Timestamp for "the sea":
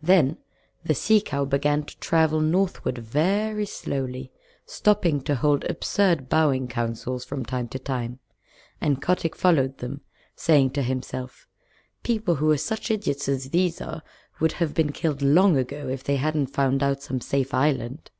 0.84-1.20